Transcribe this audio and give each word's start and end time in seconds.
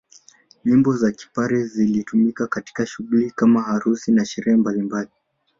Nyimbo 0.65 0.91
za 0.97 1.11
kipare 1.11 1.63
zilitumika 1.65 2.47
katika 2.47 2.85
shughuli 2.85 3.31
kama 3.31 3.61
harusi 3.63 4.11
na 4.11 4.25
sherehe 4.25 4.57
mbalimbali 4.57 5.09